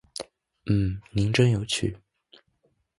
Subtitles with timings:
[0.65, 1.95] 嗯，您真有趣